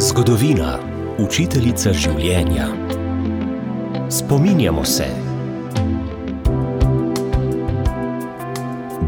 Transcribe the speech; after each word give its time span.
Zgodovina, 0.00 0.78
učiteljica 1.20 1.90
življenja. 1.92 2.70
Spominjamo 4.08 4.80
se. 4.88 5.04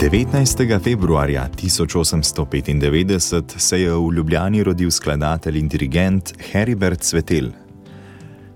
19. 0.00 0.82
februarja 0.82 1.46
1895 1.56 3.58
se 3.58 3.80
je 3.80 3.94
v 3.94 4.10
Ljubljani 4.16 4.64
rodil 4.66 4.90
skladatelj 4.90 5.62
in 5.62 5.68
dirigent 5.68 6.34
Heribert 6.50 7.06
Svetel. 7.06 7.52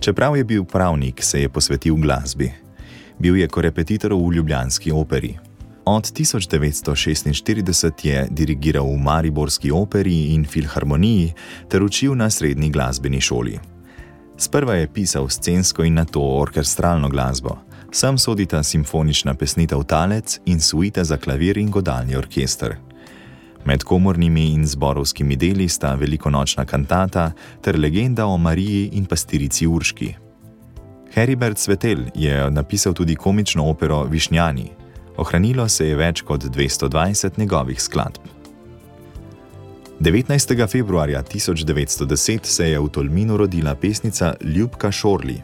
Čeprav 0.00 0.36
je 0.36 0.44
bil 0.44 0.64
pravnik, 0.64 1.22
se 1.22 1.40
je 1.40 1.48
posvetil 1.48 1.94
glasbi. 1.94 2.52
Bil 3.18 3.36
je 3.36 3.48
korepetitor 3.48 4.12
v 4.12 4.32
Ljubljanski 4.34 4.90
operi. 4.90 5.53
Od 5.86 6.12
1946 6.12 8.06
je 8.06 8.26
dirigiral 8.30 8.86
v 8.86 8.96
Mariborski 8.96 9.70
operi 9.70 10.32
in 10.32 10.44
filharmoniji 10.44 11.32
ter 11.68 11.82
učil 11.82 12.14
na 12.16 12.30
srednji 12.30 12.70
glasbeni 12.70 13.20
šoli. 13.20 13.58
Sprva 14.36 14.74
je 14.74 14.88
pisal 14.88 15.28
scensko 15.28 15.84
in 15.84 15.94
na 15.94 16.04
to 16.04 16.20
orkestralno 16.20 17.08
glasbo, 17.08 17.58
sem 17.92 18.18
sodita 18.18 18.62
simfonična 18.62 19.34
pesnitev 19.34 19.84
Talec 19.84 20.38
in 20.46 20.60
suite 20.60 21.04
za 21.04 21.16
klavir 21.16 21.58
in 21.58 21.70
godalni 21.70 22.16
orkester. 22.16 22.76
Med 23.64 23.84
komornimi 23.84 24.46
in 24.52 24.66
zborovskimi 24.66 25.36
deli 25.36 25.68
sta 25.68 25.94
velikonočna 25.94 26.64
kantata 26.64 27.32
ter 27.60 27.78
legenda 27.78 28.26
o 28.26 28.36
Mariji 28.36 28.90
in 28.92 29.04
pastirici 29.04 29.66
Urški. 29.66 30.14
Heribert 31.14 31.58
Svetel 31.58 31.98
je 32.14 32.50
napisal 32.50 32.94
tudi 32.94 33.16
komično 33.16 33.68
opero 33.70 34.04
Višnjani. 34.04 34.83
Ohranilo 35.16 35.68
se 35.68 35.86
je 35.88 35.96
več 35.96 36.22
kot 36.26 36.44
220 36.44 37.38
njegovih 37.38 37.82
skladb. 37.82 38.18
19. 40.00 40.66
februarja 40.68 41.22
1910 41.22 42.38
se 42.42 42.70
je 42.70 42.80
v 42.80 42.88
Tolminu 42.88 43.36
rodila 43.36 43.74
pesnica 43.74 44.34
Ljubka 44.40 44.90
Šorli. 44.92 45.38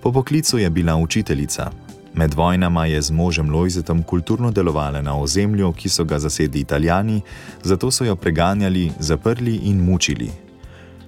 Po 0.00 0.12
poklicu 0.12 0.58
je 0.58 0.70
bila 0.70 0.96
učiteljica. 0.96 1.70
Med 2.14 2.34
vojnama 2.34 2.86
je 2.86 3.02
z 3.02 3.10
možem 3.10 3.50
Lojzetom 3.50 4.02
kulturno 4.02 4.50
delovala 4.50 5.02
na 5.02 5.14
ozemlju, 5.20 5.72
ki 5.72 5.88
so 5.88 6.04
ga 6.04 6.18
zasedli 6.18 6.60
Italijani, 6.60 7.20
zato 7.62 7.90
so 7.90 8.04
jo 8.04 8.16
preganjali, 8.16 8.90
zaprli 8.98 9.56
in 9.56 9.84
mučili. 9.84 10.30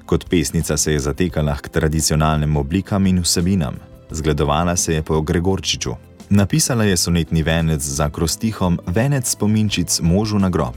Kot 0.07 0.29
pesnica 0.31 0.77
se 0.77 0.93
je 0.93 1.01
zatekala 1.01 1.57
k 1.57 1.69
tradicionalnim 1.69 2.57
oblikam 2.57 3.07
in 3.07 3.23
vsebinam, 3.23 3.75
zgledovala 4.11 4.77
se 4.77 4.95
je 4.95 5.03
po 5.03 5.21
Gregorčiču. 5.21 6.12
Napisala 6.35 6.85
je 6.85 6.97
sonetni 6.97 7.43
venec 7.43 7.81
za 7.81 8.11
krostihom 8.11 8.79
Venec 8.87 9.31
spominčic 9.31 10.01
možu 10.01 10.39
na 10.39 10.49
grob. 10.51 10.75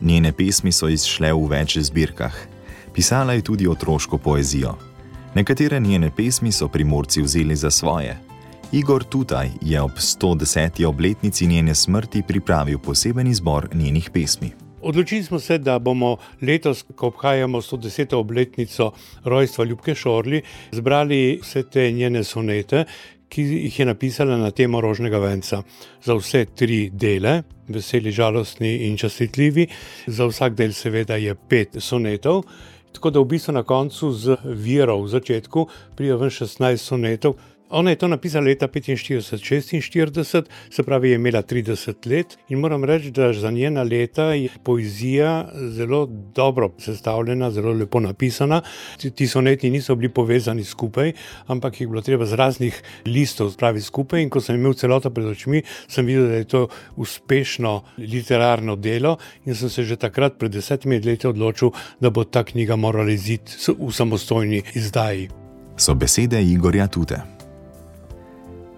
Njene 0.00 0.32
pesmi 0.32 0.72
so 0.72 0.86
izšle 0.88 1.32
v 1.34 1.48
več 1.50 1.78
zbirkah. 1.78 2.36
Pisala 2.94 3.34
je 3.34 3.42
tudi 3.42 3.66
otroško 3.68 4.18
poezijo. 4.18 4.76
Nekatere 5.34 5.80
njene 5.80 6.12
pesmi 6.16 6.52
so 6.52 6.68
primorci 6.68 7.22
vzeli 7.22 7.56
za 7.56 7.70
svoje. 7.70 8.20
Igor 8.72 9.04
Tutaj 9.04 9.50
je 9.60 9.80
ob 9.82 9.98
110. 9.98 10.86
obletnici 10.86 11.46
njene 11.46 11.74
smrti 11.74 12.22
pripravil 12.22 12.78
poseben 12.78 13.26
izbor 13.26 13.68
njenih 13.74 14.10
pesmi. 14.14 14.52
Odločili 14.82 15.22
smo 15.22 15.40
se, 15.40 15.58
da 15.58 15.78
bomo 15.78 16.16
letos, 16.42 16.84
ko 16.94 17.06
obhajamo 17.06 17.58
110. 17.58 18.14
obletnico 18.14 18.92
rojstva 19.24 19.64
Ljubke 19.64 19.94
Šorli, 19.94 20.42
zbrali 20.72 21.40
vse 21.42 21.62
te 21.62 21.92
njene 21.92 22.24
sonete, 22.24 22.84
ki 23.28 23.42
jih 23.42 23.78
je 23.80 23.86
napisala 23.86 24.36
na 24.36 24.50
temo 24.50 24.80
rožnega 24.80 25.18
venca. 25.18 25.62
Za 26.04 26.16
vse 26.16 26.46
tri 26.56 26.90
dele, 26.90 27.42
veseli, 27.68 28.12
žalostni 28.12 28.88
in 28.88 28.96
častitljivi, 28.96 29.68
za 30.06 30.26
vsak 30.26 30.54
del, 30.54 30.72
seveda, 30.72 31.16
je 31.16 31.34
pet 31.34 31.78
sonetov. 31.78 32.44
Tako 32.92 33.10
da 33.10 33.20
v 33.20 33.28
bistvu 33.28 33.52
na 33.52 33.62
koncu 33.62 34.12
z 34.12 34.38
virov 34.44 35.04
v 35.04 35.12
začetku 35.12 35.66
pride 35.96 36.16
ven 36.16 36.32
16 36.32 36.80
sonetov, 36.80 37.36
Ona 37.70 37.90
je 37.90 37.96
to 37.96 38.08
napisala 38.08 38.44
leta 38.44 38.68
45-46, 38.68 40.44
se 40.70 40.82
pravi, 40.82 41.10
je 41.10 41.14
imela 41.14 41.42
30 41.42 42.10
let 42.10 42.38
in 42.48 42.58
moram 42.58 42.84
reči, 42.84 43.10
da 43.10 43.32
za 43.32 43.50
njena 43.50 43.82
leta 43.82 44.22
je 44.22 44.48
poezija 44.62 45.48
zelo 45.70 46.06
dobro 46.34 46.70
sestavljena, 46.78 47.50
zelo 47.50 47.72
lepo 47.72 48.00
napisana. 48.00 48.62
Ti, 48.96 49.10
ti 49.10 49.26
soneti 49.26 49.70
niso 49.70 49.94
bili 49.94 50.08
povezani 50.08 50.64
skupaj, 50.64 51.12
ampak 51.46 51.80
jih 51.80 51.88
bilo 51.88 52.02
treba 52.02 52.26
z 52.26 52.34
raznih 52.34 52.82
listov 53.06 53.50
spraviti 53.50 53.84
skupaj. 53.84 54.22
In 54.22 54.30
ko 54.30 54.40
sem 54.40 54.56
imel 54.56 54.74
celota 54.74 55.10
pred 55.10 55.26
očmi, 55.26 55.62
sem 55.88 56.06
videl, 56.06 56.28
da 56.28 56.34
je 56.40 56.44
to 56.44 56.66
uspešno 56.96 57.82
literarno 57.98 58.76
delo 58.76 59.18
in 59.44 59.54
sem 59.54 59.70
se 59.70 59.84
že 59.84 59.96
takrat, 59.96 60.38
pred 60.38 60.52
desetimi 60.52 61.00
leti, 61.04 61.26
odločil, 61.28 61.70
da 62.00 62.10
bo 62.10 62.24
ta 62.24 62.44
knjiga 62.44 62.76
morala 62.76 63.12
iziti 63.12 63.52
v 63.78 63.92
samostojni 63.92 64.62
izdaji. 64.74 65.28
So 65.76 65.94
besede 65.94 66.42
Igorja 66.42 66.86
Tute. 66.86 67.37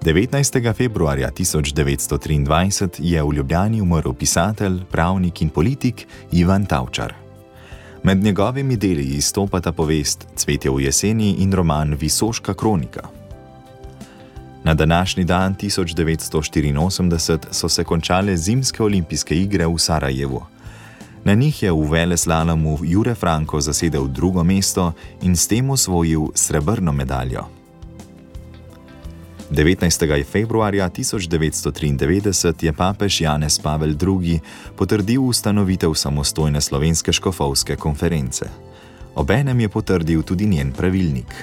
19. 0.02 0.74
februarja 0.74 1.30
1923 1.30 3.00
je 3.02 3.22
v 3.22 3.34
Ljubljani 3.34 3.82
umrl 3.82 4.12
pisatelj, 4.12 4.80
pravnik 4.90 5.42
in 5.42 5.48
politik 5.48 6.06
Ivan 6.32 6.66
Tavčar. 6.66 7.14
Med 8.02 8.24
njegovimi 8.24 8.76
deli 8.76 9.04
izstopata 9.04 9.72
povest 9.72 10.26
Cvetje 10.36 10.70
v 10.70 10.80
jeseni 10.80 11.34
in 11.38 11.52
roman 11.52 11.94
Visoška 11.94 12.54
kronika. 12.54 13.08
Na 14.64 14.74
današnji 14.74 15.24
dan 15.24 15.54
1984 15.54 17.38
so 17.50 17.68
se 17.68 17.84
končale 17.84 18.36
zimske 18.36 18.82
olimpijske 18.82 19.36
igre 19.36 19.66
v 19.66 19.78
Sarajevu. 19.78 20.42
Na 21.24 21.34
njih 21.34 21.62
je 21.62 21.72
v 21.72 21.90
veleslalomu 21.90 22.78
Jure 22.82 23.14
Franko 23.14 23.60
zasedel 23.60 24.06
drugo 24.06 24.44
mesto 24.44 24.92
in 25.22 25.36
s 25.36 25.46
tem 25.48 25.70
osvojil 25.70 26.26
srebrno 26.34 26.92
medaljo. 26.92 27.59
19. 29.50 30.24
februarja 30.24 30.88
1993 30.88 32.64
je 32.64 32.72
papež 32.72 33.20
Janez 33.20 33.58
Pavel 33.58 33.98
II. 33.98 34.40
potrdil 34.76 35.22
ustanovitev 35.22 35.94
samostojne 35.94 36.60
slovenske 36.60 37.12
škofovske 37.12 37.76
konference. 37.76 38.46
Obenem 39.14 39.60
je 39.60 39.68
potrdil 39.68 40.22
tudi 40.22 40.46
njen 40.46 40.72
pravilnik. 40.72 41.34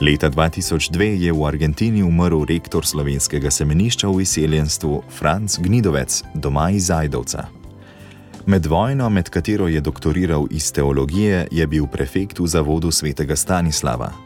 Leta 0.00 0.30
2002 0.30 1.02
je 1.02 1.32
v 1.32 1.44
Argentini 1.44 2.02
umrl 2.02 2.44
rektor 2.44 2.86
slovenskega 2.86 3.50
semenišča 3.50 4.08
v 4.08 4.20
izseljenstvu 4.20 5.02
Franz 5.08 5.58
Gnidovec, 5.58 6.22
doma 6.34 6.70
iz 6.70 6.86
Zajdovca. 6.86 7.48
Med 8.46 8.66
vojno, 8.66 9.08
med 9.10 9.30
katero 9.30 9.68
je 9.68 9.80
doktoriral 9.80 10.46
iz 10.50 10.72
teologije, 10.72 11.48
je 11.50 11.66
bil 11.66 11.86
prefekt 11.86 12.38
v 12.38 12.46
zavodu 12.46 12.92
svetega 12.92 13.36
Stanislava. 13.36 14.25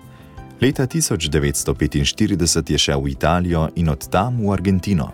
Leta 0.60 0.84
1945 0.87 2.72
je 2.72 2.78
šel 2.78 3.00
v 3.00 3.09
Italijo 3.09 3.69
in 3.81 3.88
od 3.88 4.09
tam 4.09 4.44
v 4.44 4.53
Argentino. 4.53 5.09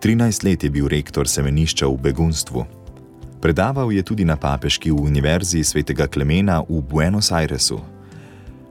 13 0.00 0.44
let 0.44 0.64
je 0.64 0.70
bil 0.70 0.88
rektor 0.88 1.28
semenišča 1.28 1.86
v 1.86 1.96
begunstvu. 2.00 2.64
Predaval 3.40 3.92
je 3.92 4.02
tudi 4.02 4.24
na 4.24 4.36
papeški 4.36 4.88
univerzi 4.88 5.60
svetega 5.64 6.06
Klemena 6.08 6.64
v 6.64 6.80
Buenos 6.80 7.28
Airesu. 7.32 7.84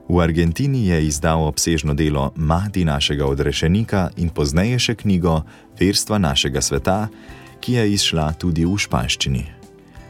V 0.08 0.18
Argentini 0.18 0.90
je 0.90 1.06
izdal 1.06 1.46
obsežno 1.46 1.94
delo 1.94 2.32
Mati 2.34 2.84
našega 2.84 3.22
odrešenika 3.22 4.10
in 4.16 4.34
pozneje 4.34 4.78
še 4.78 4.94
knjigo 4.98 5.46
Verstva 5.78 6.18
našega 6.18 6.58
sveta, 6.58 7.08
ki 7.62 7.78
je 7.78 7.94
izšla 7.94 8.34
tudi 8.34 8.66
v 8.66 8.74
španščini. 8.74 9.44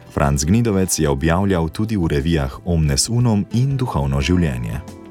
Franz 0.08 0.48
Gnidovec 0.48 0.98
je 0.98 1.08
objavljal 1.08 1.68
tudi 1.68 2.00
v 2.00 2.08
revijah 2.16 2.64
Omnes 2.64 3.12
Unum 3.12 3.44
in 3.52 3.76
Duhovno 3.76 4.24
življenje. 4.24 5.01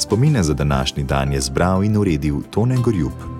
Spomine 0.00 0.42
za 0.42 0.54
današnji 0.54 1.04
dan 1.04 1.32
je 1.32 1.40
zbral 1.40 1.84
in 1.84 1.96
uredil 1.96 2.40
Tone 2.50 2.76
Gorjub. 2.84 3.39